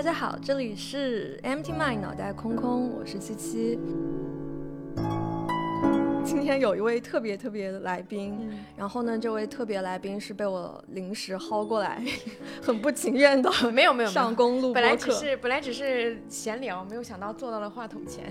[0.00, 3.78] 大家好，这里是 Empty Mind 脑袋空空，我是七七。
[6.24, 12.02] 今天有一位特别特别的来宾，然后呢，这位特别来宾是被我临时薅过来，
[12.64, 18.24] 很不情愿的，没有没有上公路本来只是本来只是闲聊，没有想到坐到了话筒前。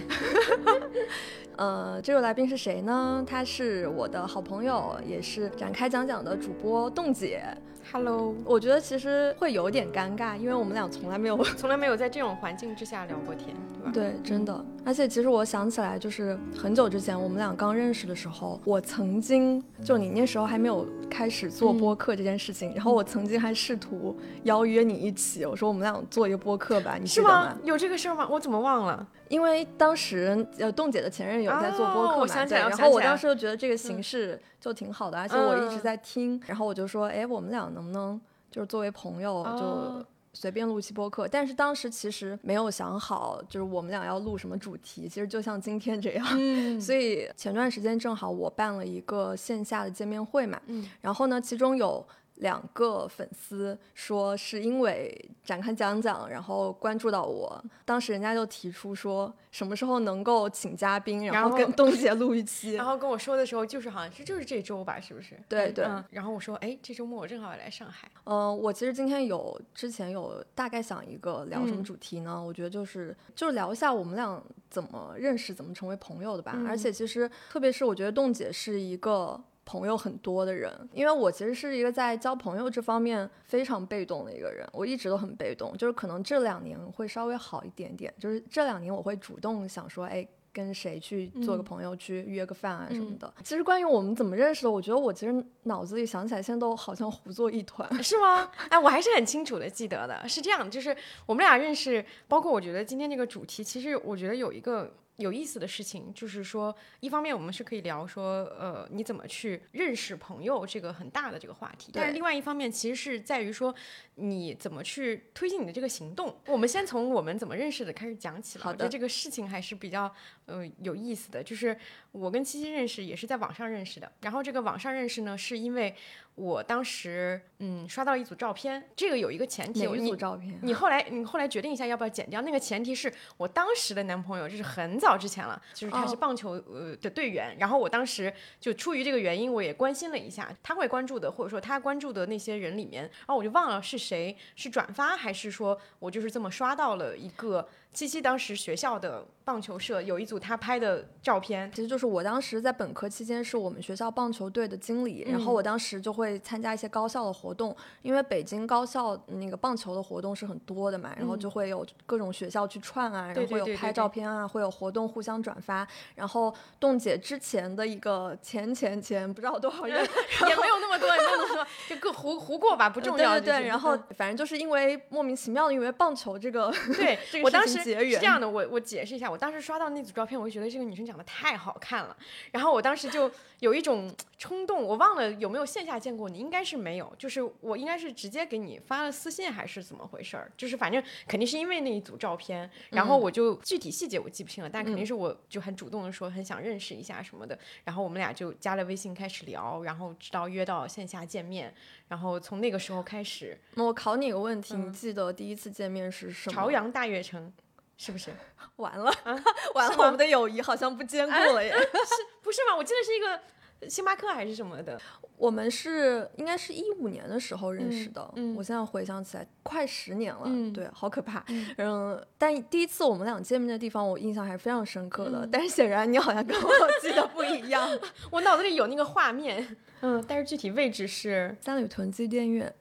[1.55, 3.23] 呃，这位来宾是谁呢？
[3.27, 7.43] 他是我的好朋友，也是展开讲讲的主播冻姐。
[7.91, 13.47] Hello，我觉得其实会有点尴尬，因为我们俩从来没有 从来没有在这种环境之下聊过天，
[13.79, 13.91] 对吧？
[13.91, 14.63] 对，真的。
[14.85, 27.57] 而且其实我想起来，就是很久之前我们俩刚认识的时候，我曾经就你那时候还没有开始做播客这件事情，然后我曾经还试图邀约你一起，我说我们俩做一个播客吧，你是吗？
[27.63, 28.27] 有这个事儿吗？
[28.29, 29.07] 我怎么忘了？
[29.29, 38.19] 因为当时呃，冻姐的前任有在做播客嘛，对，然后我当时就觉得这个形式就挺好的，而且我一直在听，然后我就说，哎，我们俩能不能
[38.51, 41.27] 就是作为朋友就随便录期播客？
[41.27, 46.25] 但是当时其实没有想好，就是我们俩要录什么主题，其实就像今天这样，
[46.81, 50.59] 所以前段时间正好我办了一个线下的见面会嘛，
[51.01, 52.05] 然后呢，其中有。
[52.39, 65.37] 两个粉丝说是因为展开讲讲，然后关注到我，当时人家就提出说什么时候能够请嘉宾，然后跟东姐录一期， 然后跟我说的时候就是好像是就是这周吧，是不是？
[65.47, 65.85] 对对。
[66.11, 68.09] 然后我说哎，这周末我正好要来上海。
[68.23, 72.41] 嗯，我其实今天有之前有大概想一个聊什么主题呢？
[72.41, 76.57] 我觉得就是就是聊一下我们俩怎么认识、怎么成为朋友的吧。
[76.65, 79.43] 而且其实特别是我觉得冻姐是一个。
[79.69, 93.31] 朋友很多的人，因为我其实是一个在交朋友这方面非常被动的一个人，我一直都很被动，就是可能这两年会稍微好一点点，就是这两年我会主动想说，哎，跟谁去做个朋友，去约个饭啊什么的。
[93.43, 98.49] 其实关于我们怎么认识的，我觉得我其实脑子里想起来，现在都好像糊作一团， 是吗？
[98.69, 104.91] 哎，我还是很清楚的记得的，是这样，就是我们俩认识，包括我觉得今天这个主题，其实我觉得有一个。
[105.19, 113.75] 有意思的事情就是说，一方面我们是可以聊说，呃，你怎么去认识朋友这个很大的这个话题，但是另外一方面其实是在于说，
[114.15, 116.39] 你怎么去推进你的这个行动。
[116.47, 118.57] 我们先从我们怎么认识的开始讲起。
[118.59, 120.11] 好的，这个事情还是比较
[120.45, 121.77] 呃有意思的，就是
[122.11, 125.95] 我跟七七认识也是在网上认识的，然后这个网上认识呢，是因为。
[126.35, 130.57] 我当时嗯刷到一组照片，这个有一个前提，有一组照片？
[130.61, 132.41] 你后来你后来决定一下要不要剪掉？
[132.43, 147.67] 那个前提是我当时的男朋友，就是很早之前了，就是他是棒球呃的队员，然后我当时就出于这个原因，我也关心了一下他会关注的，或者说他关注的那些人里面，然后我就忘了是谁是转发还是说我就是这么刷到了一个。
[147.91, 165.87] 七七当时学校的棒球社有一组他拍的照片，其实就是我当时在本科期间是我们学校棒球队的经理，然后我当时就会参加一些高校的活动，因为北京高校那个棒球的活动是很多的嘛，然后就会有各种学校去串啊，然后会有拍照片啊，会有活动互相转发。
[166.13, 169.97] 然后冻姐之前的一个前前前不知道多少人，
[170.47, 173.31] 也没有那么多，也没有那么多，就各胡胡过吧，不重要。
[173.39, 177.79] 对对对，然后反正就是因为莫名其妙的，因为棒球这个，对我当时。
[177.79, 182.15] 是这样的，我我解释一下，我当时刷到那组照片，我就觉得这个女生长得太好看了，
[182.51, 201.73] 然后我当时就有一种冲动，我忘了有没有线下见过你，应该是没有，就是我应该是直接给你发了私信还是怎么回事儿，就是反正肯定是因为那一组照片，然后我就具体细节我记不清了，但肯定是我就很主动的说很想认识一下什么的，然后我们俩就加了微信开始聊，然后直到约到线下见面，
[202.07, 206.53] 然后从那个时候开始，那我考你个问题，你记得第一次见面是什么？
[206.53, 207.51] 朝阳大悦城。
[207.99, 208.31] 是不是
[208.77, 209.13] 完了？
[209.75, 211.69] 完了，我们的友谊好像不坚固了耶！
[211.75, 212.75] 是不是吗？
[212.77, 214.97] 我记得是一个星巴克还是什么的。
[215.35, 218.29] 我们是应该是一五年的时候认识的。
[218.35, 220.43] 嗯，我现在回想起来，快十年了。
[220.45, 221.43] 嗯，对，好可怕。
[221.77, 225.47] 嗯，但第一次我们俩见面的地方，我印象还是非常深刻的。
[225.51, 226.69] 但是显然你好像跟我
[227.01, 227.89] 记得不一样。
[228.31, 229.75] 我脑子里有那个画面。
[230.01, 232.73] 嗯，但是具体位置是三里屯机电院。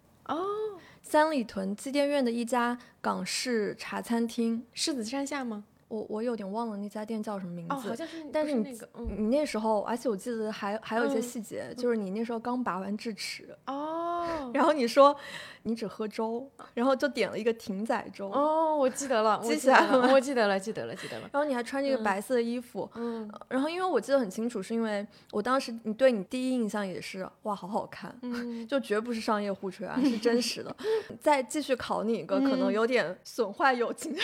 [1.10, 5.64] 三里屯机电院的一家港式茶餐厅，狮子山下吗？
[5.88, 7.75] 我我有点忘了那家店叫什么名字。
[7.75, 8.25] 哦，好像是。
[8.32, 8.79] 但是你
[9.17, 13.56] 你那时候，而且我记得还还有一些细节，就是你那时候刚拔完智齿。
[13.67, 14.50] 哦。
[14.55, 15.17] 然后你说。
[15.64, 18.31] 你只喝粥，然后就点了一个艇仔粥。
[18.31, 21.29] 哦，我记得了，记起来了，我记得了，记得了，记得了。
[21.31, 23.31] 然后你还穿着一个白色的衣服，嗯。
[23.49, 30.75] 然后因为我记得很清楚，是因为我当时你对你第一印象也是哇，好好看，嗯，就绝不是商业互吹啊，是真实的。
[31.20, 34.20] 再继续考你一个可能有点损坏友情的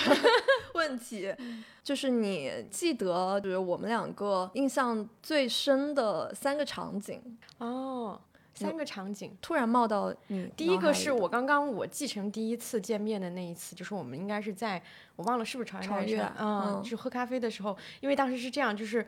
[0.74, 1.34] 问题，
[1.82, 7.20] 就是你记得就是我们两个印象最深的三个场景
[7.58, 8.20] 哦。
[8.56, 9.36] 三个场景。
[9.42, 14.80] 突然冒到你第一个是我刚刚我继承第一次见面的那一次，就是我们应该是在
[15.16, 19.04] 我忘了是不是朝朝月，嗯，就是喝咖啡的时候，因为当时是这样，就是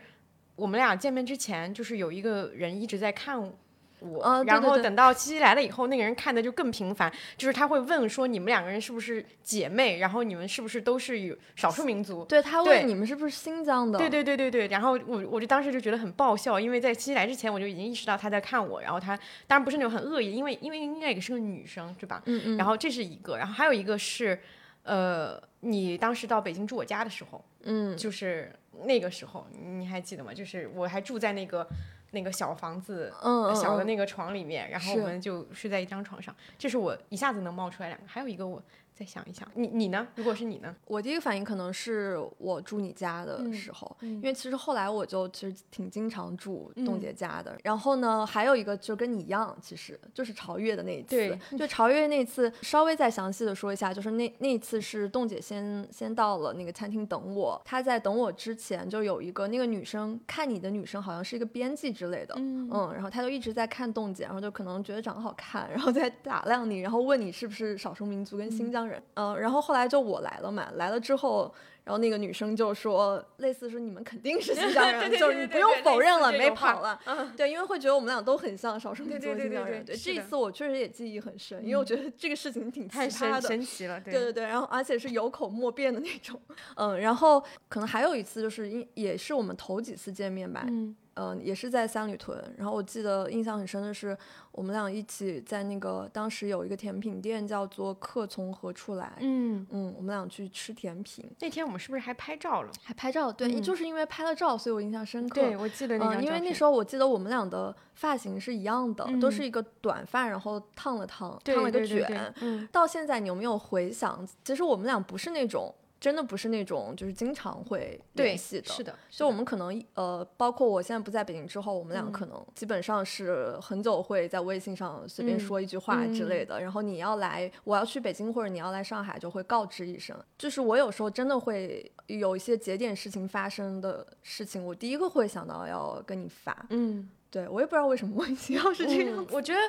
[0.57, 3.53] 我们俩见面之前，就是有一个人一直在看。
[4.01, 12.25] 我，然后等到七七来了以后，那个人看的就更频繁，就是他会问说你们两个人是不是姐妹，然后你们是不是都是有少数民族？
[12.27, 13.99] 对他问你们是不是新疆的？
[13.99, 14.69] 对对对对对。
[14.69, 19.17] 然后我我就当时就觉得很爆笑，因为在七七来之前我就已经意识到他在看我，然后他
[19.47, 22.23] 当然不是那种很恶意，因为因为应该也是个女生，对吧？
[22.27, 22.57] 嗯嗯。
[22.59, 24.39] 然后这是一个，然后还有一个是，
[24.83, 28.53] 呃，你当时到北京住我家的时候，嗯，就是
[28.85, 30.35] 那个时候你还记得吗？
[30.35, 31.67] 就是我还住在那个。
[32.13, 36.35] 那个小房子，嗯，小的那个床里面，然后我们就睡在一张床上。
[36.59, 38.63] 这是我一下子能冒出来两个，还有一个我。
[38.97, 40.09] 再想一想，你你呢？
[40.15, 40.75] 如果是你呢？
[40.87, 47.55] 我第一个反应可能是我住你家的时候，因为其实后来我就其实挺经常住冻姐家的。
[47.63, 51.09] 然后呢，还有一个就跟你一样，其实就是朝月的那一次。
[51.11, 68.86] 对，就朝月那次，稍微再详细的说一下，就是那那次是冻姐先先到了那个餐厅等我，她在等我之前就有一个那个女生看你的女生好像是一个编辑之类的，嗯嗯，然后她就一直在看冻姐，然后就可能觉得长得好看，然后在打量你，然后问你是不是少数民族跟新疆。
[69.15, 71.53] 嗯，然后后来就我来了嘛，来了之后，
[71.87, 77.01] 然后那个女生就说，类似说你们肯定是新疆人， 就是你不用否认了，没跑了，
[77.37, 79.85] 对，因为会觉得我们俩都很像少数民族新疆人。
[79.85, 86.41] 对，这一次我确实也记忆很深，因为我觉得这个事情挺太神神奇了，对对对，然后而且是有口莫辩的那种，
[86.75, 90.97] 嗯，然后可能还有一次就是因也是我们头几次见面吧，嗯。
[91.19, 92.39] 嗯，也是在三里屯。
[92.59, 94.15] 然后我记得印象很深的是，
[94.53, 99.11] 我们俩一起在那个当时有一个甜品店叫做“客从何处来”。
[99.25, 101.25] 嗯嗯，我们俩去吃甜品。
[101.41, 102.71] 那天我们是不是还拍照了？
[102.83, 103.33] 还拍照？
[103.33, 105.41] 对，就是因为拍了照，所以我印象深刻。
[105.41, 112.35] 对，我记得那张因为那时候我记得我们俩的发型是一样的，都是一个短发，然后烫了烫，烫了个卷。
[112.41, 112.69] 嗯。
[112.73, 114.27] 到现在你有没有回想？
[114.45, 115.75] 其实我们俩不是那种。
[115.99, 118.95] 真的不是那种就是经常会联系的，是的。
[119.11, 126.61] 就我们可能呃，包括我现在不在北京之后，我们俩可能基本上是很久会在微信上随便说一句话之类的。
[126.61, 130.17] 然后你要来，我要去北京或者你要来上海，就会告知一声。
[130.37, 136.67] 就是我有时候真的会有一些节点事情发生的事情，我第一个会想到要跟你发。
[136.71, 139.27] 嗯，对我也不知道为什么莫名其妙是这样。
[139.31, 139.61] 我觉得。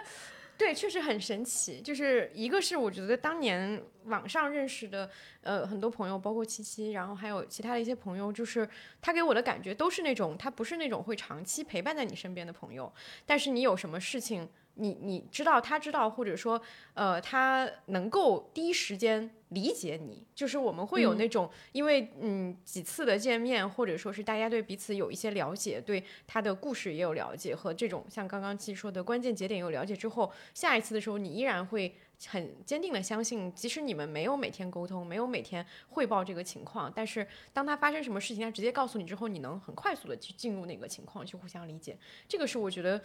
[0.57, 1.79] 对，确实很神奇。
[1.79, 5.09] 就是一个是我觉得当年网上认识的，
[5.41, 8.67] 呃，很多朋友，包括七七，然后还有其他的一些朋友，就是
[9.01, 12.91] 他给我的感觉都是那种，他不是那种会长期陪伴在你身边的朋友，
[13.25, 14.49] 但是你有什么事情。
[14.77, 16.61] 你你知道他知道，或者说，
[16.93, 31.95] 呃，他能够第一时间理解你，就是我们会有那种，因为嗯几次的见面，或者说是大家对彼此有一些了解，对他的故事也有了解，和这种像刚刚七说的关键节点有了解之后，下一次的时候你依然会
[32.27, 41.97] 很坚定的相信，即使你们没有每天沟通，没有每天汇报这个情况，但是当他发生什么事情，他直接告诉你之后，你能很快速的去进入那个情况，去互相理解，
[42.27, 43.01] 这个是我觉得。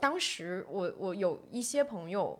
[0.00, 2.38] 当时我我有一些朋友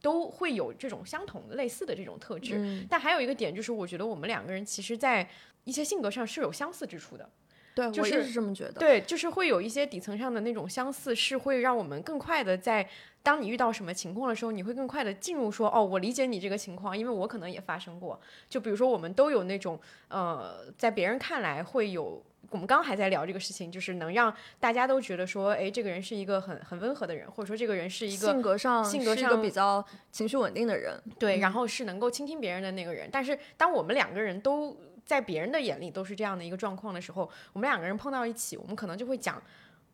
[0.00, 5.28] 都会有这种相同的类似的这种特质，但还有一个点就是，我觉得我们两个人其实，在
[5.64, 7.28] 一些性格上是有相似之处的。
[7.74, 8.72] 对，我也是这么觉得。
[8.72, 12.88] 对，就是会有一些底层上的那种相似，是会让我们更快的在
[13.22, 18.20] 当你遇到什么情况的时候，你会更快的进入说，哦，我理解你这个情况，因为我可能也发生过。
[18.48, 22.22] 就比如说，我们都有那种呃，在别人看来会有。
[22.50, 33.08] 我们刚还在聊这个事情，就是能让大家都觉得说，哎，这个人是一个很很温和的人，或者说这个人是一个性格上性格上比较情绪稳定的人，对，然后是能够倾听别人的那个人。
[33.12, 39.42] 但是当我们两个人都在别人的眼里都是这样的一个状况的时候，我们两个人碰到一起，我们可能就会讲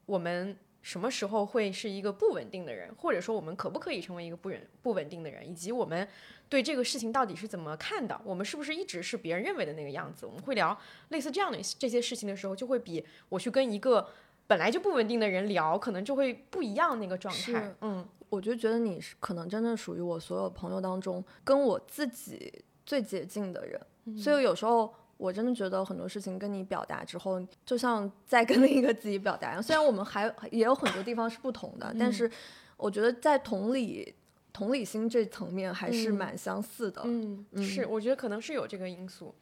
[0.07, 0.57] 我们。
[0.85, 6.07] 什么时候会是一个不稳定的人，或者说我们可不可以成为一个不稳不稳定的人，以及我们
[6.47, 8.21] 对这个事情到底是怎么看的？
[8.23, 10.27] 我们是不是一直是别人认为的那个样子？
[10.27, 14.07] 我们会聊类似这样的这些事情的时候，就会比我去跟一个
[14.47, 17.75] 本来就不稳定的人聊，可能就会不一样那个状态。
[17.81, 23.81] 嗯，我就觉得你是可能真的属于我所有朋友当中跟我自己最接近的人，
[24.19, 24.95] 所以有时候。
[25.17, 29.63] 我真的觉得很多事情跟你表达之后，就像在跟另一个自己表达一样。
[29.63, 32.31] 虽然我们还也有很多地方是不同的，但是
[32.77, 34.15] 我觉得在同理、
[34.53, 37.03] 同理心这层面还是蛮相似的。
[37.05, 39.35] 嗯，是，我觉得可能是有这个因素。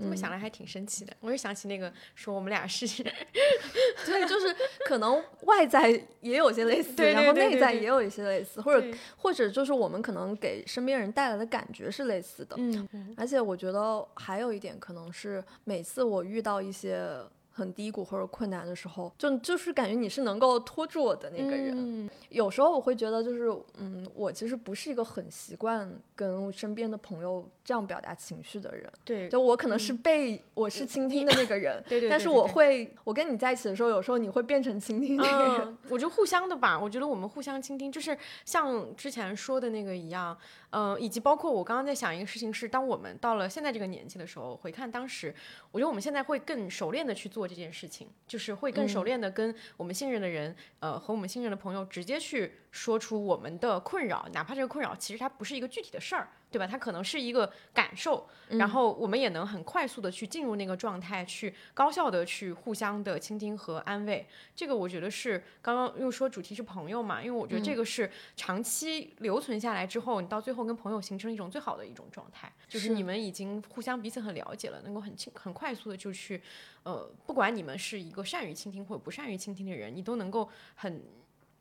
[0.00, 2.86] 这么想来还挺生气的，我又想起那个说我们俩是，
[4.06, 4.54] 对，就是
[4.86, 5.90] 可能外在
[6.20, 12.56] 也有些类似，然后内在也有一些类似，或者或者就是我们可能给身边人带来的感觉是类似的。
[12.58, 17.20] 嗯，而且我觉得还有一点可能是每次我遇到一些。
[17.60, 21.76] 很低谷或者困难的时候，就就是感觉你是能够拖住我的那个人。
[21.76, 28.88] 嗯有时候我会觉得，就是嗯，我其实不是一个很习惯跟身边的朋友这样表达情绪的人。
[29.04, 35.66] 对，就我可能是被、我是倾听的那个人，对对对但是我会，我跟你在一起的时候，有时候你会变成倾听那个人。
[35.66, 40.36] 嗯，我觉得互相的吧，我觉得我们互相倾听，就是像之前说的那个一样，
[40.70, 45.34] 呃，以及包括我刚刚在想一个事情是，当我们到了现在这个年纪的时候，回看当时，
[45.72, 56.66] 我觉得我们现在会更熟练的去做这件事情，就是会更熟练的跟我们信任的人，呃，和我们信任的朋友直接去说出我们的困扰，哪怕这个困扰其实它不是一个具体的事儿，对吧？
[56.66, 64.24] 它可能是一个感受，然后我们也能很快速的去进入那个状态，去高效的去互相的倾听和安慰。
[64.54, 76.40] 这个我觉得是刚刚又说主题是朋友嘛，因为我觉得这个是长期留存下来之后，你到最后跟朋友形成一种最好的一种状态，就是是你们已经互相彼此很了解了，能够很轻很快速的就去，
[76.84, 81.02] 呃，不管你们是一个善于倾听或者不善于倾听的人，你都能够很。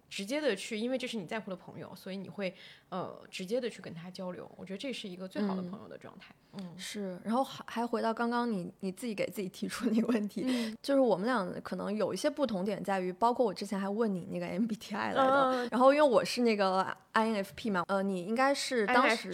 [0.09, 2.53] 直接的去，因为这是你在乎的朋友，所以你会
[2.89, 4.49] 呃直接的去跟他交流。
[4.57, 6.33] 我觉得这是一个最好的朋友的状态。
[6.53, 19.31] 嗯，是，然后还还回到刚刚你你自己给自己提出那个问题，嗯就是我们俩可能有一些不同点在于，包括我之前还问你那个 MBTI 来的，嗯然后因为我是那个 INFP 嘛，呃，你应该是当时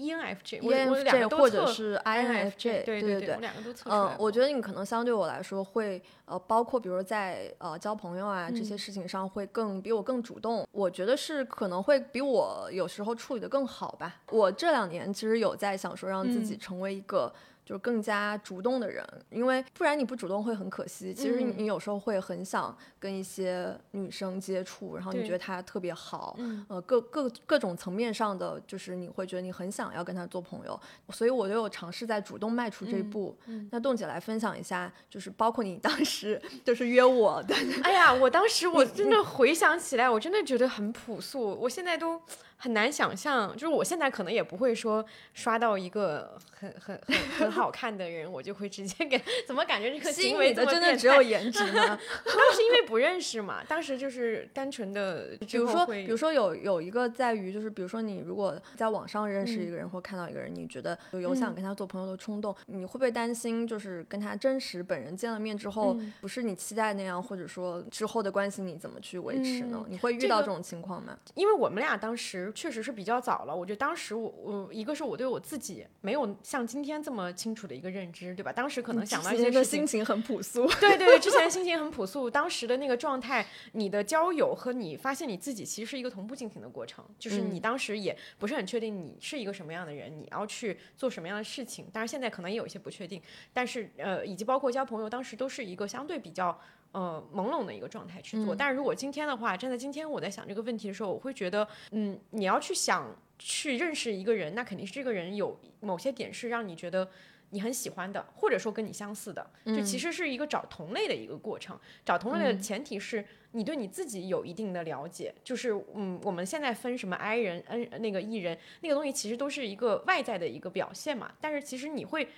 [0.00, 10.66] ENFJ，我我两 ENFJ 个都或者是 INFJ，INFJ，对对对，我两个都测出来嗯。，我觉得你可能相对我来说会，呃，包括比如在呃交朋友啊这些事情上会更比我更主动。
[10.72, 14.16] 我觉得是可能会比我有时候处理的更好吧。
[14.30, 17.32] 我这两年其实有在想说让自己成为一个。
[17.70, 21.14] 就是更加主动的人，因为不然你不主动会很可惜。
[21.14, 26.66] 其实你有时候会很想跟一些女生接触，然后你觉得她特别好，嗯。
[26.68, 33.38] 呃，各各各种层面上的，就是你会觉得你很想要跟她做朋友，所以我就有尝试在主动迈出这一嗯步。
[33.46, 33.68] 嗯。
[33.70, 42.20] 那冻姐来分享一下，就是包括你当时就是约我的，哎呀，我当时我真的回想起来，我真的觉得很朴素，我现在都
[42.62, 45.02] 很难想象，就是我现在可能也不会说
[45.32, 51.86] 刷到一个很很很很好看的人，我就会直接给，怎么感觉这个吸行为的真的只有颜值吗？
[51.96, 69.78] 当时因为不认识嘛，当时就是单纯的，比如说，比如说有有一个在于，就是比如说你如果在网上认识嗯一个人、或看到一个人，你觉得有有想跟他做朋友的冲动，你会不会担心，就是跟他真实本人见了面之后，嗯不是你期待那样，或者说之后的关系你怎么去维持呢？
[69.78, 71.16] 嗯你会遇到这种情况吗？
[71.34, 78.52] 因为我们俩当时确实是比较早了，我觉得当时我我一个是我对我自己没有像今天这么清楚的一个认知，对吧？
[78.52, 91.86] 当时可能想到一些事情心，情很朴素，对对对， 之前心情很朴素，当时的那个状态，你的交友和你发现你自己其实是一个同步进行的过程，就是你嗯当时也不是很确定你是一个什么样的人，你要去做什么样的事情。
[91.92, 93.20] 当然现在可能也有一些不确定，
[93.52, 96.58] 但是呃，以及包括交朋友，当时都是一个相对比较。
[96.92, 98.56] 呃，朦胧的一个状态去做，嗯。
[98.56, 107.08] 但是如果今天的话，站在今天我在想这个问题的时候，我会觉得，嗯，你要去想去认识一个人，那肯定是这个人有某些点是让你觉得
[107.50, 111.78] 你很喜欢的，或者说跟你相似的，就其实是一个找同类的一个过程。
[112.04, 121.32] 找同类的前提是你对你自己有一定的了解，就是嗯，我们现在分什么 I 人、N 那个 E 人，那个东西其实都是一个外在的一个表现嘛。
[121.40, 122.28] 但是其实你会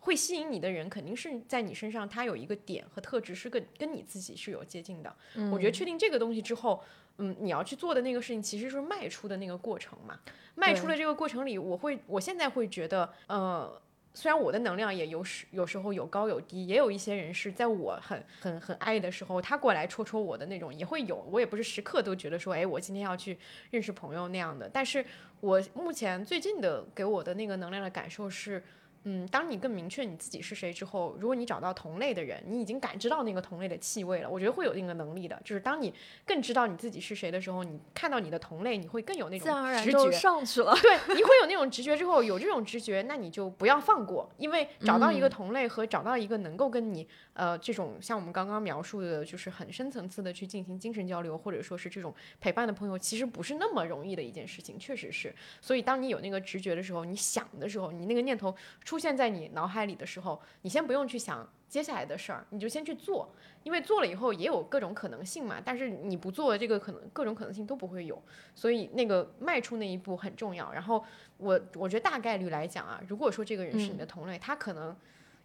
[0.00, 5.14] 会吸引你的人，肯定是在你身上他有一个点和特质是跟跟你自己是有接近的。
[5.52, 6.82] 我觉得确定这个东西之后。
[7.22, 10.18] 嗯，你要去做的那个事情，其实是迈出的那个过程嘛。
[10.54, 13.78] 迈出的这个过程里，我会，我现在会觉得，呃，
[14.14, 21.16] 虽然我的能量也有时有时候有高有低，也有一些人是在我很很很爱的时候，他过来戳戳我的那种也会有。
[21.30, 23.36] 我也不是时刻都觉得说，哎，我今天要去
[23.70, 24.66] 认识朋友那样的。
[24.72, 25.04] 但是
[25.40, 28.64] 我目前最近的给我的那个能量的感受是。
[29.04, 35.40] 嗯，当你更明确你自己是谁之后，如果你找到同类的人，你已经感知到那个同类的气味了，我觉得会有那个能力的。
[35.44, 35.92] 就是当你
[36.26, 40.18] 更知道你自己是谁的时候，你看到你的同类，你会更有那自然而种直然就觉。
[40.18, 40.74] 上去了。
[40.82, 55.34] 对，你会有那种直觉之后，有这种直觉，那你就不要放过，因为找到一个同类和找到一个能够跟你呃这种像我们刚刚描述的，就是很深层次的去进行精神交流，或者说是这种陪伴的朋友，其实不是那么容易的一件事情，确实是。
[55.60, 58.54] 所以当你有那个直觉的时候，你想的时候，你那个念头
[58.90, 63.32] 出现在你脑海里的时候，你先不用去想接下来的事儿，你就先去做，
[63.62, 65.62] 因为做了以后也有各种可能性嘛。
[65.64, 68.20] 但是你不做，这个可能各种可能性都不会有，
[68.52, 70.72] 所以那个迈出那一步很重要。
[70.72, 71.04] 然后
[71.36, 74.96] 我我觉得大概率来讲啊，如果说这个人是你的同类，他可能。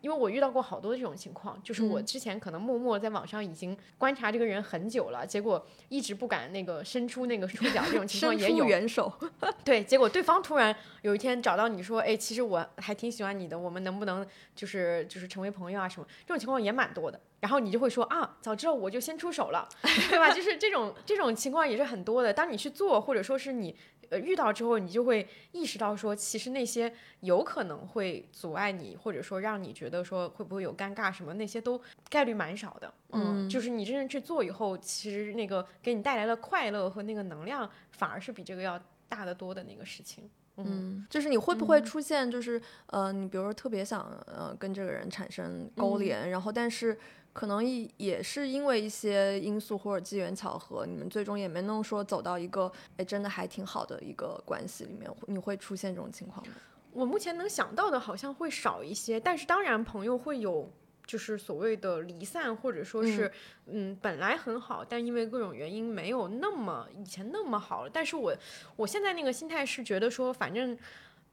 [0.05, 8.65] 因为我遇到过好多这种情况，就是我嗯之前可能默默在网上已经观察这个人很久了，结果一直不敢那个伸出那个触角，这种情况也有。
[8.65, 9.11] 援手，
[9.65, 14.23] 对，结果对方突然有一天找到你说，哎，其实我还挺喜欢你的，我们能不能
[14.55, 16.05] 就是就是成为朋友啊什么？
[16.27, 17.19] 这种情况也蛮多的。
[17.39, 19.67] 然后你就会说啊，早知道我就先出手了，
[20.09, 20.31] 对吧？
[20.33, 22.33] 就是这种这种情况也是很多的。
[22.33, 23.75] 当你去做，或者说是你
[24.09, 32.93] 呃遇到之后，你就会意识到说，其实那些有可能会阻碍你，或者说让你觉得说会不会有尴尬什么，那些都概率蛮少的。
[33.11, 40.29] 嗯，就是你真正去做以后，其实那个给你带来的快乐和那个能量，反而是比这个要大得多的那个事情。
[40.57, 46.97] 嗯，就是你会不会出现，就是、呃，你比如说特别想呃跟这个人产生勾连，然后但是
[47.35, 56.53] 可能也也是因为一些因素或者机缘巧合，你们最终也没能说走到一个哎真的还挺好的一个关系里面，你会出现这种情况吗？
[56.93, 60.71] 我目前能想到的好像会少一些，但是当然朋友会有，
[61.05, 63.29] 就是所谓的离散，或者说是
[63.65, 67.89] 嗯本来很好，但因为各种原因没有那么以前那么好了。
[67.91, 68.33] 但是我
[68.77, 70.77] 我现在那个心态是觉得说，反正。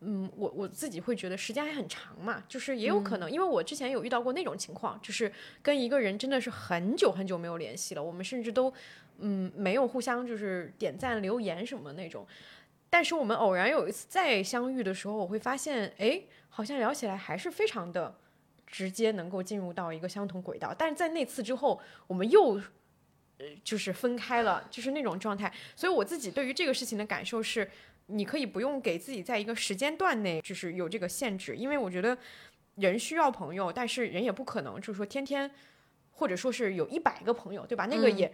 [0.04, 5.32] 嗯，我我自己会觉得时间还很长嘛，就是也有可能，因为我之前有遇到过那种情况，就是
[5.62, 8.72] 跟一个人真的是很久很久没有联系了，我们甚至都
[9.18, 12.26] 嗯没有互相就是点赞留言什么那种，
[12.90, 18.14] 但是我们偶然有一次再相遇的时候，我会发现，哎，好像聊起来还是非常的
[18.66, 20.74] 直接，能够进入到一个相同轨道。
[20.76, 22.60] 但是在那次之后，我们又
[23.38, 25.52] 呃就是分开了，就是那种状态。
[25.76, 27.70] 所以我自己对于这个事情的感受是，
[28.12, 32.16] 你可以不用给自己在一个时间段内就是有这个限制，因为我觉得
[32.76, 35.50] 人需要朋友，但是人也不可能就是说天天。
[36.14, 37.86] 或者说是有一百个朋友，对吧？
[37.86, 38.32] 那个嗯也，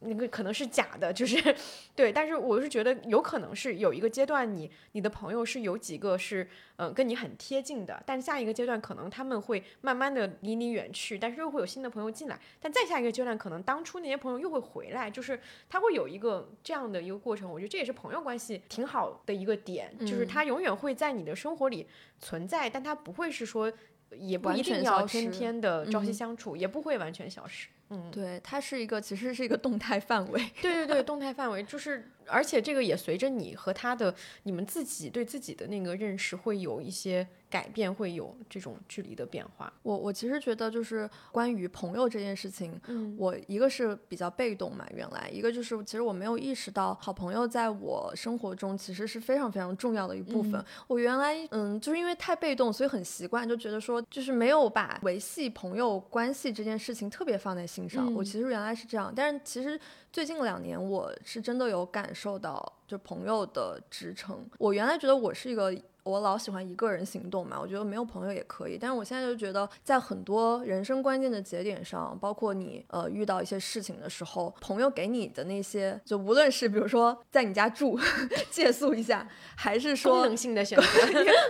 [0.00, 1.54] 那个可能是假的，就是
[1.96, 2.12] 对。
[2.12, 6.44] 但是我是觉得有可能是有一个阶段你，你的朋友是有几个是
[6.76, 17.50] 嗯、呃跟你很贴近的，但下一个阶段可能他们会慢慢的离你远去，但是又会有新的朋友进来，但再下一个阶段可能当初那些朋友又会回来，就是他会有一个这样的一个过程。
[17.50, 21.86] 我觉得这也是朋友关系挺好的一个点，就是嗯他永远会在你的生活里
[22.20, 23.72] 存在，但他不会是说。
[24.16, 27.66] 也不一定要天天的朝夕嗯相处，也不会完全消失。
[27.90, 30.50] 嗯，对，它是一个其实是一个动态范围。
[30.60, 39.72] 对对对，动态范围就是，而且这个也随着你和他的你们自己对自己的那个认识会有一些改变，会有这种距离的变化。
[39.82, 50.62] 我我其实觉得就是关于朋友这件事情，嗯我一个是比较被动嘛，原来一个就是其实我没有意识到好朋友在我生活中其实是非常非常重要的一部分。
[50.88, 58.14] 我原来嗯就是因为太被动，所以很习惯就觉得说就是没有把维系朋友关系这件事情特别放在心上。
[58.14, 59.78] 我嗯其实原来是这样，但是其实
[60.12, 64.48] 最近两年我是真的有感受到就朋友的支撑。
[64.58, 65.76] 我原来觉得我是一个。
[66.06, 77.98] 我老喜欢一个人行动嘛，我觉得没有朋友也可以，但是我现在就觉得，在很多人生关键的节点上，包括你呃遇到一些事情的时候，朋友给你的那些，就无论是比如说在你家住
[78.50, 80.84] 借宿一下，还是说功说能性的选择，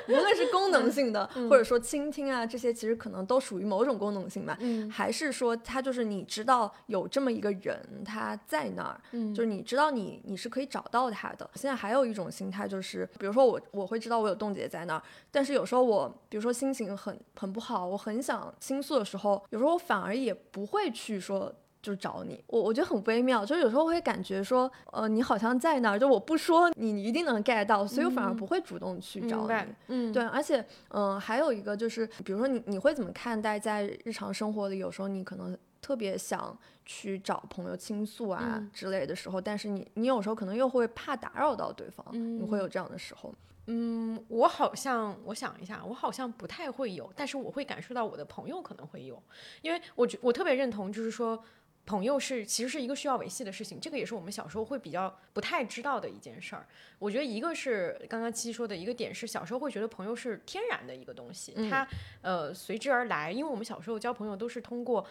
[0.08, 4.56] 无论是功能性的，或者说倾听啊，这些其实可能都属于某种功能性吧。
[4.60, 11.48] 嗯还是说他就是你知道有这么一个人他在那儿，嗯就是你知道你你是可以找到他的。
[11.54, 21.52] 现在还有一种心态就是，比如说我我会知道我有冻结在那儿，但是有时候我比如说心情很很不好，我很想倾诉的时候，有时候我反而也不会去说。
[21.82, 29.54] 就找你，我我觉得很微妙，就是有时候会感觉说，呃，你好像在那儿，就我不说你，你一定能 get 到，所以我反而不会主动去找你。
[29.86, 43.36] 嗯，对，而且，嗯、还有一个就是，比如说你你会怎么看待在日常生活里，有时候你可能特别想去找朋友倾诉啊嗯之类的时候，但是你你有时候可能又会怕打扰到对方，你会有这样的时候吗？
[43.66, 49.22] 嗯，我好像我想一下，我好像不太会有，但是我会感受到我的朋友可能会有，
[49.62, 51.44] 因为我觉我特别认同，就是说。
[51.88, 56.66] 朋友是其实是一个需要维系的事情，这个也是我们小时候会比较不太知道的一件事儿。
[56.98, 61.86] 我觉得一个是刚刚七说的一个点是，小时候会觉得朋友是天然的一个东西，它
[62.22, 65.06] 呃随之而来，因为我们小时候交朋友都是通过。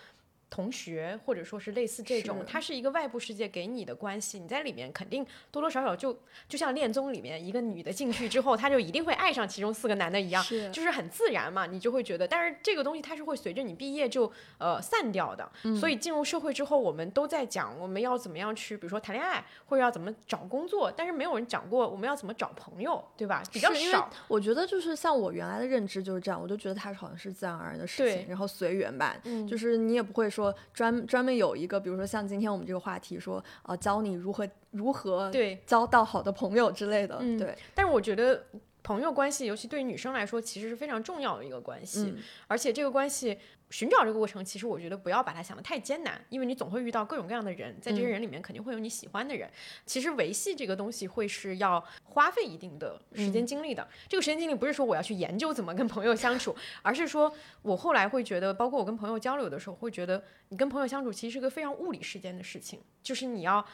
[0.49, 23.43] 同学，或者说是类似这种，它是一个外部世界给你的关系，你在里面肯定多多少少就就像恋综里面一个女的进去之后，她就一定会爱上其中四个男的一样，是就是很自然嘛，你就会觉得，但是这个东西它是会随着你毕业就呃散掉的，所以进入社会之后，我们都在讲我们要怎么样去，比如说谈恋爱，或者要怎么找工作，但是没有人讲过我们要怎么找朋友，对吧？
[23.51, 24.09] 比较少。
[24.27, 29.17] 我觉得就是像我原来的认知就是这样，我就觉得它好像是自然而然的事情，然后随缘吧。
[29.23, 37.17] 嗯就是你也不会说专专门有一个，比如说像今天我们这个话题说，呃，教你如何如何对，交到好的朋友之类的。
[37.21, 38.45] 嗯对，但是我觉得
[38.83, 42.13] 朋友关系，尤其对于女生来说，其实是非常重要的一个关系。
[42.15, 42.17] 嗯
[42.47, 43.37] 而且这个关系
[43.71, 49.49] 寻找这个过程，其实我觉得不要把它想得太艰难，因为你总会遇到各种各样的人，在这些人里面肯定会有你喜欢的人。
[49.85, 53.87] 其实维系这个东西会是要花费一定的时间精力的。
[54.07, 63.65] 这个时间精力不是说我要去研究怎么跟朋友相处，而是说我后来会觉得，包括我跟朋友交流的时候，会觉得你跟朋友相处其实是个非常物理时间的事情，就是你要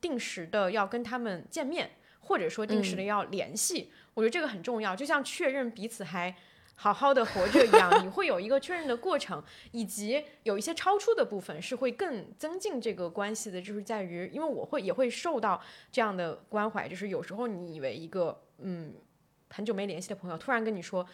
[0.00, 3.92] 定时的要跟他们见面，或者说定时的要联系。
[4.14, 6.34] 我觉得这个很重要，就像确认彼此还。
[6.76, 15.60] 好好的活着一样， 你会有一个确认的过程，以及有一些超出的部分是会更增进这个关系的，就是在于，因为我会也会受到
[15.90, 18.94] 这样的关怀，就是有时候你以为一个嗯
[19.50, 21.06] 很久没联系的朋友突然跟你说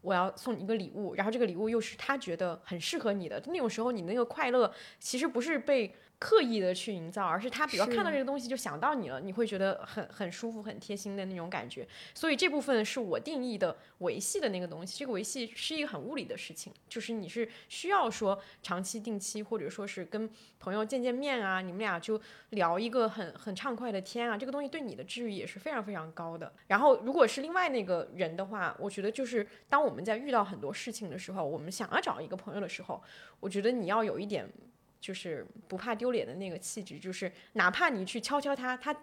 [0.00, 11.86] 我要送你一个礼物，然后这个礼物又是他觉得很适合你的，那种时候你那个快乐其实不是被刻意的去营造，而是他比如看到这个东西就想到你了，你会觉得很很舒服、很贴心的那种感觉。
[12.12, 14.98] 所以这部分是我定义的维系的那个东西。
[14.98, 20.28] 这个维系是一个很物理的事情，就是你是需要说长期、定期，或者说是跟
[20.58, 26.52] 朋友见见面啊，你们俩就聊一个很很畅快的天啊，这个东西对你的治愈也是非常非常高的。
[26.66, 33.00] 然后如果是另外那个人的话，我觉得就是当我们在遇到很多事情的时候，我们想要找一个朋友的时候，
[33.38, 34.50] 我觉得你要有一点
[35.00, 38.94] 就是不怕丢脸的那个气质，就是哪怕你去敲敲他，他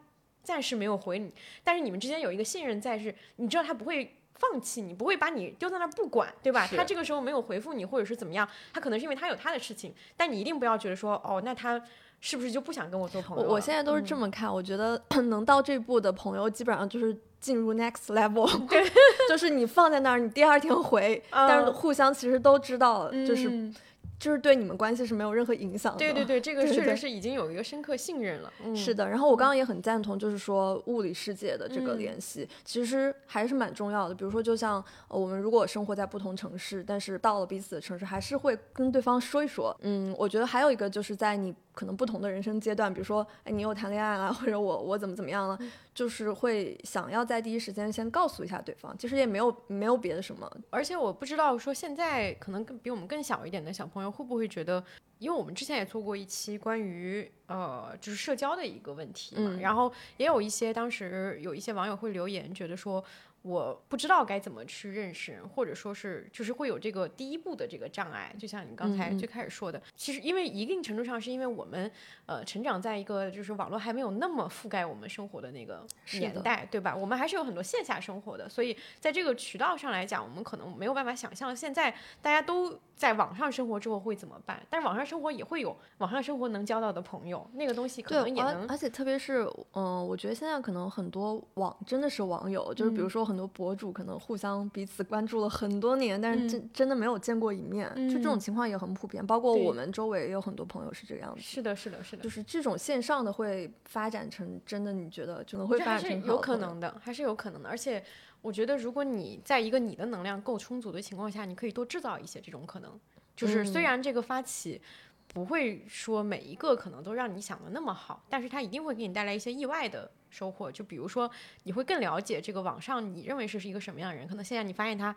[0.43, 1.31] 暂时没有回你，
[1.63, 6.67] 但是你们之间有一个信任在，是你知道他不会放弃你，不会把你丢在那儿不管，对吧？
[6.75, 11.81] 他这个时候没有回复你，或者是怎么样，他可能是因为他有他的事情，但你一定不要觉得说，哦，那他
[12.19, 13.43] 是不是就不想跟我做朋友？
[13.43, 14.01] 我我现在都是？
[14.01, 18.83] 这么看，我觉得 能到这步的朋友，基本上就是进入 next level，对，
[19.29, 23.75] 就是你放在那儿，你第二天回，但是嗯互相其实都知道，就是嗯
[24.19, 25.99] 就是对你们关系是没有任何影响的。
[25.99, 28.51] 对对对，这个确实是已经有一个深刻信任了。
[28.63, 34.15] 嗯、是的，然后我刚刚也很赞同，就是说物理世界的这个嗯联系，其实还是蛮重要的。
[34.15, 39.75] 比如说，就像、呃我们如果生活在不同城市，但是到了彼此的城市，还是会跟对方说一说。
[39.81, 45.57] 嗯，我觉得还有一个就是在你可能不同的人生阶段，比如说，哎，你又谈恋爱了，或者我我怎么怎么样了，
[45.95, 48.95] 就是会想要在第一时间先告诉一下对方。
[48.97, 54.83] 其实也没有没有别的什么，而且我不知道说现在可能更比我们更小一点的小朋友会不会觉得，
[55.17, 63.03] 因为我们之前也做过一期关于呃就是社交的一个问题嘛，嗯然后也有一些当时有一些网友会留言，觉得说。
[63.45, 71.91] 我不知道该怎么去认识人，或者说是就是会有这个第一步的这个障碍，就像你刚才最开始说的，其实因为一定程度上是因为我们
[72.25, 76.95] 呃成长在一个就是网络还没有那么覆盖我们生活的那个年代，对吧？
[76.95, 81.91] 我们还是有很多线下生活的，所以在这个渠道上来讲，我们可能没有办法想象现在
[82.23, 84.61] 大家都在网上生活之后会怎么办。
[84.69, 99.25] 但是网上生活也会有网上生活能交到的朋友，那个东西可，能也能而而且特别是，嗯、我觉得现在可能很多网真的是网友，就是比如嗯说很多博主可能互相彼此关注了很多年，但是嗯真、真的没有见过一面，就这种嗯情况也很普遍。
[99.25, 102.29] 包括我们周围也有很多朋友是这个样子，是的，是的，是的就。
[102.29, 106.41] 是这种线上的会发展成真的，你觉得就能会发展成好的朋友。
[106.41, 107.69] 可能的，还是有可能的。
[107.69, 108.03] 而且，
[108.45, 112.99] 我觉得如果你在一个你的能量够充足的情况下，你可以多制造一些这种可能。
[113.35, 114.79] 就是虽嗯然这个发起
[115.27, 120.71] 不会说每一个可能都让你想的那么好，但是它一定会给你带来一些意外的收获。
[120.71, 121.29] 就比如说，
[121.63, 125.13] 你会更了解这个网上你认为是是一个什么样的人，可能现在你发现他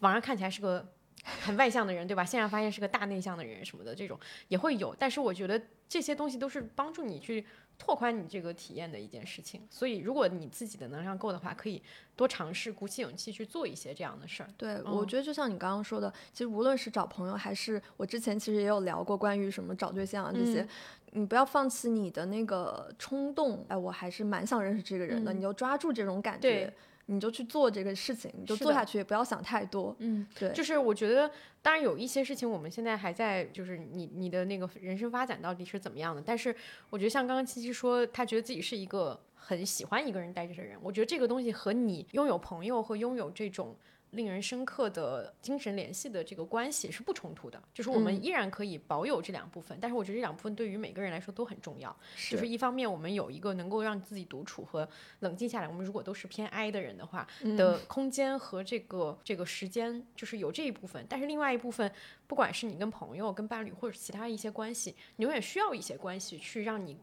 [0.00, 0.86] 网上看起来是个
[1.24, 2.24] 很外向的人，对吧？
[2.24, 4.94] 现在发现是个大内向的人什么的，这种也会有。
[4.96, 7.44] 但是我觉得这些东西都是帮助你去
[7.78, 9.62] 拓宽你这个体验的一件事情。
[9.70, 11.80] 所以，如果你自己的能量够的话，可以
[12.16, 14.48] 多尝试，鼓起勇气去做一些这样的事儿。
[14.58, 20.68] 对，我嗯觉得就像你刚刚说的，其实无论是找朋友，还是我之前其实也有聊过关于什么找对象啊这些，嗯
[21.12, 23.64] 你不要放弃你的那个冲动。
[23.68, 26.70] 哎，我还是蛮想认识这个人的，嗯你就抓住这种感觉，
[27.10, 29.96] 你就去做这个事情，你就做下去，也不要想太多。
[29.98, 31.30] 嗯，对，就是我觉得，
[31.62, 36.22] 当然有一些事情我们现在还在，就是你你的那个人生发展到底是怎么样的。
[36.24, 36.54] 但是
[36.90, 40.78] 我觉得像刚刚七七说，他觉得自己是一个很喜欢一个人待着的人。
[40.82, 43.74] 我觉得这个东西和你拥有朋友和拥有这种
[44.12, 47.62] 令人深刻的精神联系的这个关系是不冲突的。
[47.74, 51.94] 就是我们嗯依然可以保有这两部分，但是我觉得这两部分对于每个人来说都很重要。
[52.30, 54.88] 就是一方面，我们有一个能够让自己独处和
[55.20, 55.68] 冷静下来。
[55.68, 61.04] 我们如果都是偏 I 的人的话，嗯的空间和这个这个时间，就是有这一部分。
[61.08, 61.92] 但是另外一部分，
[62.26, 66.96] 不管是你跟朋友、跟伴侣或者其他一些关系，你永远需要一些关系去让你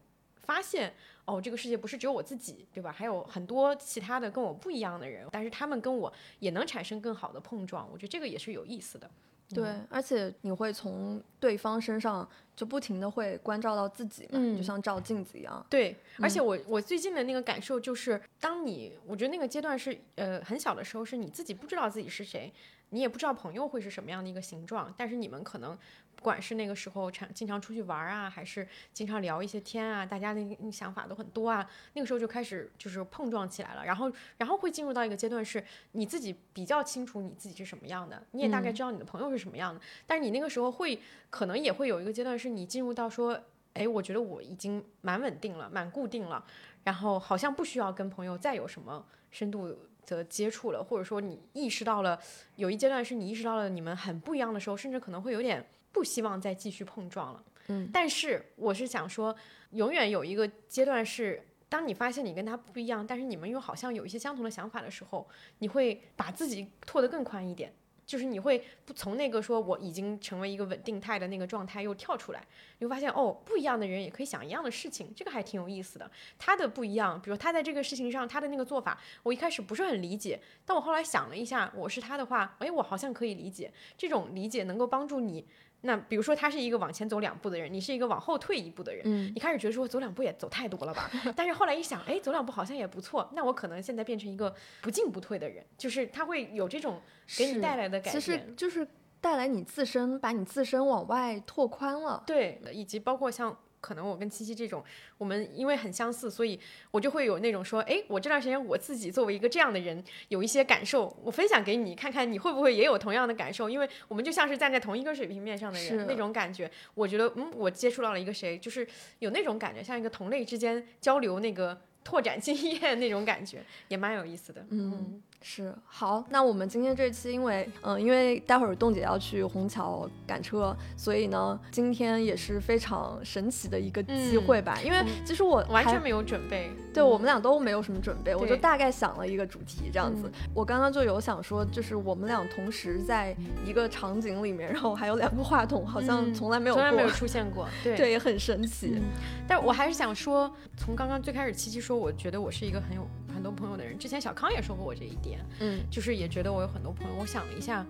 [0.46, 0.92] 发现，
[1.24, 2.92] 哦，这个世界不是只有我自己，对吧？
[2.92, 7.88] 还有很多其他的跟我不一样的人，但是他们跟我也能产生更好的碰撞。
[7.92, 9.10] 我觉得这个也是有意思的。
[9.50, 15.64] 对，而且你会从对方身上就不停的会关照到自己嘛，就像照镜子一样。
[15.70, 22.52] 对，而且我我最近的那个感受就是，当你我觉得那个阶段是呃很小的时候，是你自己不知道自己是谁。
[22.90, 25.76] 你也不知道朋友会是什么样的一个形状，但是你们可能
[26.14, 43.38] 不管是那个时候常经常出去玩啊，还是经常聊一些天啊，大家的想法都很多啊，那个时候就开始就是碰撞起来了，然后然后会进入到一个阶段，是你自己比较清楚你自己是什么样的，你也大概知道你的朋友是什么样的，但是你那个时候会可能也会有一个阶段，是你进入到说，
[43.74, 46.42] 哎，我觉得我已经蛮稳定了，蛮固定了，
[46.86, 49.76] 然后好像不需要跟朋友再有什么深度。
[50.08, 52.16] 的接触了，或者说你意识到了，
[52.54, 57.42] 有一阶段是你意识到了你们很不一样的时候，甚至可能会有点不希望再继续碰撞了。
[57.66, 59.34] 嗯，但是我是想说，
[59.70, 67.74] 永远有一个阶段是，当你发现你跟他不一样，但是你们又好像有一些相同的想法的时候，你会把自己拓得更宽一点。
[68.06, 72.40] 就是你会不从那个说我已经成为一个稳定态的那个状态又跳出来，
[72.78, 76.10] 你会发现哦，不一样的人也可以想一样的事情，这个还挺有意思的。
[76.38, 83.72] 他的不一样，比如他在这个事情上他的那个做法，我一开始不是很理解，但我后来想了一下，我是他的话，哎，我好像可以理解。
[83.98, 85.44] 这种理解能够帮助你。
[85.86, 91.10] 那比如说他是一个往前走两步的人，你是一个往后退一步的人，嗯，你开始觉得说走两步也走太多了吧？
[91.34, 93.30] 但是后来一想，哎，走两步好像也不错。
[93.34, 97.00] 那我可能现在变成一个不进不退的人，就是他会有这种
[97.38, 98.86] 给你带来的改变，其实就是
[99.20, 102.22] 带来你自身，把你自身往外拓宽了。
[102.26, 103.56] 对，以及包括像。
[103.86, 104.82] 可能我跟七七这种，
[105.16, 106.58] 我们因为很相似，所以
[106.90, 113.70] 我就会有那种说，哎，我这段时间我自己作为一个这样的人，有一些感受，我分享给你看看，你会不会也有同样的感受？
[113.70, 118.84] 因为我们就像是站在同一个水平面上的人，那种感觉，我觉得，嗯，我接触到了一个谁，就是
[119.20, 125.22] 有那种感觉，像一个同类之间交流那个拓展经验那种感觉，也蛮有意思的，嗯。
[125.42, 134.78] 是好，那我们今天这期，因为嗯，因为待会儿冻姐要去虹桥赶车，所以呢，今天也是非常神奇的一个机会吧。
[134.82, 140.30] 因为其实我完全没有准备，对我们俩都没有什么准备，我就大概想了一个主题这样子。
[140.52, 149.00] 我刚刚就有想说，就是我们俩同时在一个场景里面，然后还有两个话筒，好像从来没有从来没有出现过， 对，也很神奇。
[149.46, 153.06] 但我还是想说，从刚刚最开始七七说，我觉得我是一个很有。
[153.36, 157.14] 很多朋友的人，之前小康也说过我这一点，嗯，就是也觉得我有很多朋友。
[157.20, 157.84] 我想了一下，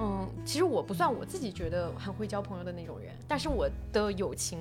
[0.00, 4.58] 嗯，其实我不算我自己觉得很会交朋友的那种人，但是我的友情。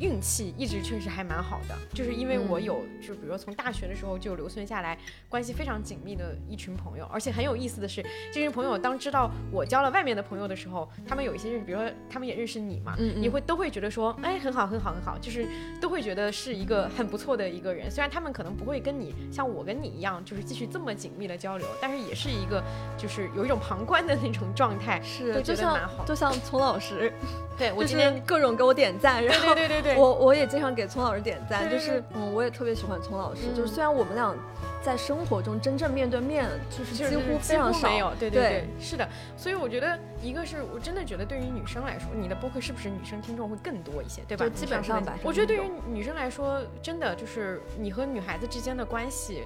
[0.00, 8.02] 运气一直确实还蛮好的，就是因为我有，就比如说从大学的时候就留存下来，关系非常紧密的一群朋友，而且很有意思的是，
[8.32, 15.46] 这群朋友当知道我交了外面的朋友的时候，他们有一些认识，比如说他们也认识你嘛，你会都会觉得说，哎，很好，很好，很好，就是
[15.80, 17.90] 都会觉得是一个很不错的一个人。
[17.90, 22.62] 虽然他们可能不会跟你像我跟你一样，就是继续这么紧密的交流，但是也是一个
[22.98, 27.12] 就是有一种旁观的那种状态，是，就像就像丛老师。
[27.56, 34.34] 对我今天各种给我点赞，然后对对对我我也经常给聪老师点赞，就是嗯，我也特别喜欢聪老师，就是虽然我们俩
[34.82, 44.48] 在生活中真正面对面，就是几乎非常少，没有，对对对，是的，所以我觉得一个是我真的觉得对于女生来说，你的播客是不是女生听众会更多一些，对吧？
[44.54, 45.18] 基本上吧。
[45.22, 49.44] 我觉得对于女生来说，真的就是你和女孩子之间的关系。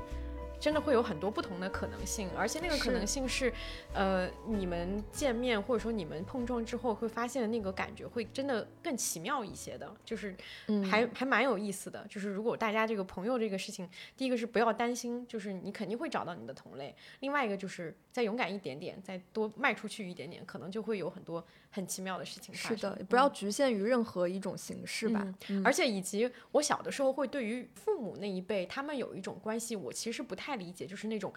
[0.60, 3.52] 真的会有很多不同的可能性，而且那个可能性是，
[3.94, 10.34] 呃，你们见面或者说你们碰撞之后会发现的那个感觉会真的更奇妙一些的，就是
[10.90, 12.04] 还还蛮有意思的。
[12.08, 22.76] 就是如果大家这个朋友这个事情，第一个是不要担心，就是你肯定会找到你的同类；另外一个就是再勇敢一点点，再多迈出去一点点，可能就会有很多很奇妙的事情发生。
[22.76, 25.24] 是的，不要局限于任何一种形式吧。
[25.64, 30.47] 而且以及我小的时候会对于父母那一辈，他们有一种关系，我其实不太。
[30.48, 31.30] 太理解，就是那种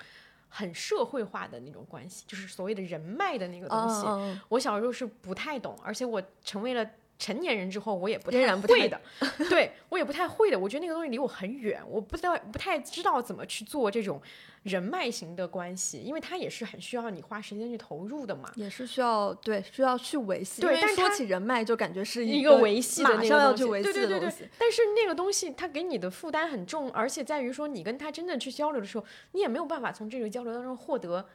[0.48, 4.40] 很社会化的那种关系，就是所谓的人脉的那个东西。
[4.48, 6.90] 我小时候是不太懂，而且我成为了
[7.22, 9.00] 成年人之后，我也不太会的。
[9.48, 14.20] 对我也不太会的，我觉得那个东西离我很远，我不知道不太知道怎么去做这种。
[14.64, 20.62] 人脉型的关系，因为它也是很需要你花时间去投入的嘛，也是需要对需要去维系。
[20.62, 23.64] 对，但说起人脉，就感觉是一个维系的那个东西。
[23.82, 24.32] 对对对对。
[24.60, 31.28] 但是那个东西它给你的负担很重，而且在于说你跟他真正去交流的时候，你也没有办法从这个交流当中获得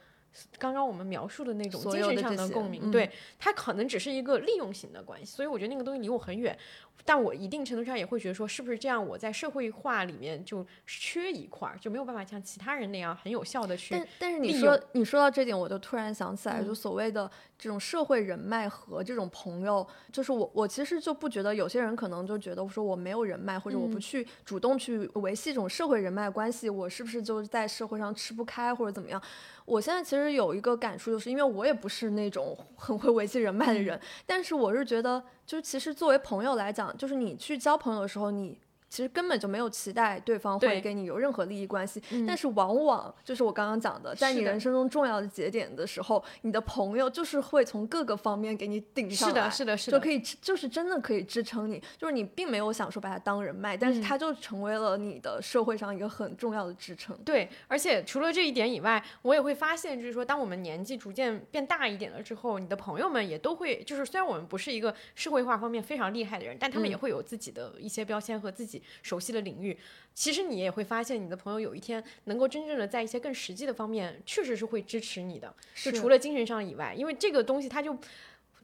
[0.57, 6.57] 刚刚我们描述的那种精神上的共鸣，嗯对，它可能只是一个利用型的关系，所以我觉得那个东西离我很远。
[7.05, 9.05] 但我一定程度上也会觉得说，是不是这样？
[9.05, 29.21] 我在社会化里面就缺一块儿，就没有办法像其他人那样很有效的去但但是你说你说到这点，我就突然想起来，嗯就所谓的这种社会人脉和这种朋友，就是我我其实就不觉得有些人可能就觉得说我没有人脉，或者我不嗯去主动去维系这种社会人脉关系，我是不是就是在社会上吃不开或者怎么样？
[29.65, 38.59] 我现在其实有一个感触，就是因为我也不是那种很会维系人脉的人，但是我是觉得，就是其实作为朋友来讲，就是你去交朋友的时候，你。
[38.89, 42.25] 其实根本就没有期待对方会跟你有任何利益关系，嗯。
[42.25, 54.07] 但是往往就是我刚刚讲的，在你人生中重要的节点的时候，你的朋友就是会从各个方面给你顶上来，是的，是的，是的，就可以支就是真的可以支撑你，就是你并没有想说把它当人脉，但是嗯。
[54.07, 57.13] 它就成为了你的社会上一个很重要的支撑。
[57.25, 69.77] 对，而且除了这一点以外，我也会发现，就是说，当我们年纪逐渐变大一点了之后，你的朋友们也都会，就是虽然我们不是一个社会化方面非常厉害的人，但他们也嗯会有自己的一些标签和自己熟悉的领域。
[70.13, 75.53] 其实你也会发现，你的朋友有一天能够真正的在一些更实际的方面，确实是会支持你的。
[75.75, 77.97] 就除了精神上以外，因为这个东西它就。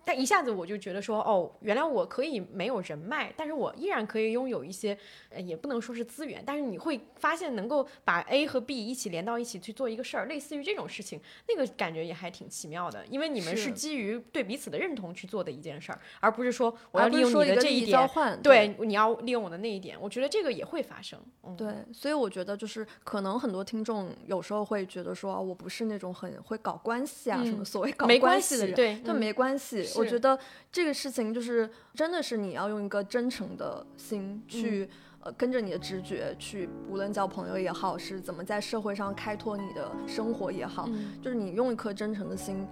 [0.06, 4.98] 但一下子我就觉得说，哦，原来我可以没有人脉，但是我依然可以拥有一些，
[5.30, 18.10] 呃，也不能说是资源，但是你会发现能够把 A 和 B 一起连到一起去做一个事儿，类似于这种事情，那个感觉也还挺奇妙的，因为你们是是基于对彼此的认同去做的一件事儿，而不是说我要利用你的这一点，
[18.42, 21.18] 对，你要利用我的那一点，我觉得这个也会发生。
[21.44, 29.82] 嗯，对，所以我觉得就是可能很多听众有时候会觉得说，啊我不是那种很会搞关系啊，什么嗯所谓搞没关系系的人，对嗯就没关系。
[30.00, 30.38] 我觉得
[30.72, 34.90] 这个事情就是真的是你要用一个真诚的心嗯去。
[35.26, 42.68] 呃，跟着你的直觉去，无论交朋友也好，是怎么在社会上开拓你的生活也好，嗯就是你用一颗真诚的心，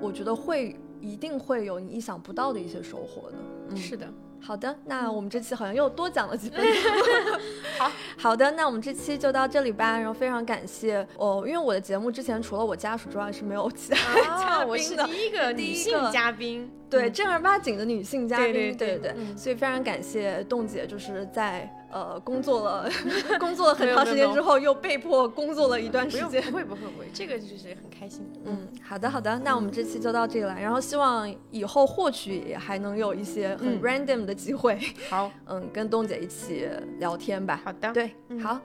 [0.00, 3.38] 我觉得会一定会有你意想不到的一些收获的。
[3.70, 4.08] 嗯，是的，
[4.40, 6.92] 好的，那我们这期好像又多讲了几分钟。
[7.78, 9.98] 好，好的，那我们这期就到这里吧。
[9.98, 15.06] 然后非常感谢哦，因为我的节目之前除了我家属之外是没有其他 嘉宾的。
[15.06, 22.88] 是第一个 女性嘉宾，对，嗯正儿八经的女性嘉宾，对对对对嗯所以非常感谢冻姐，就是在呃工作了
[23.38, 26.42] 工作了很长时间之后，又被迫工作了一段，时间。
[26.42, 28.26] 不会不会不会，这个就是很开心。
[28.44, 30.54] 嗯，好的好的，那我们这期就到这里了。
[30.58, 36.68] 然后希望以后或许也还能有一些很嗯 random 的机会，好， 嗯，跟东姐一起
[36.98, 37.60] 聊天吧。
[37.64, 38.60] 好的，对，嗯好，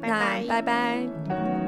[0.00, 1.61] 拜那拜拜拜